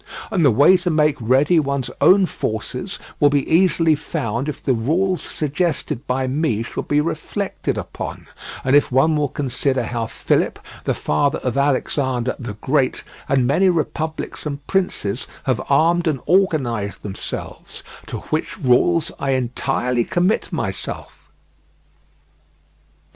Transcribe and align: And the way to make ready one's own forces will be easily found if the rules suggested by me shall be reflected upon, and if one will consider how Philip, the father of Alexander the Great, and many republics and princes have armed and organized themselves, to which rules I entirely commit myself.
And 0.31 0.43
the 0.43 0.49
way 0.49 0.77
to 0.77 0.89
make 0.89 1.15
ready 1.21 1.59
one's 1.59 1.91
own 2.01 2.25
forces 2.25 2.97
will 3.19 3.29
be 3.29 3.47
easily 3.47 3.93
found 3.93 4.49
if 4.49 4.63
the 4.63 4.73
rules 4.73 5.21
suggested 5.21 6.07
by 6.07 6.25
me 6.25 6.63
shall 6.63 6.81
be 6.81 6.99
reflected 6.99 7.77
upon, 7.77 8.25
and 8.63 8.75
if 8.75 8.91
one 8.91 9.15
will 9.15 9.29
consider 9.29 9.83
how 9.83 10.07
Philip, 10.07 10.57
the 10.85 10.95
father 10.95 11.37
of 11.43 11.55
Alexander 11.55 12.35
the 12.39 12.55
Great, 12.55 13.03
and 13.29 13.45
many 13.45 13.69
republics 13.69 14.43
and 14.43 14.65
princes 14.65 15.27
have 15.43 15.61
armed 15.69 16.07
and 16.07 16.19
organized 16.25 17.03
themselves, 17.03 17.83
to 18.07 18.21
which 18.31 18.57
rules 18.57 19.11
I 19.19 19.33
entirely 19.33 20.03
commit 20.03 20.51
myself. 20.51 21.29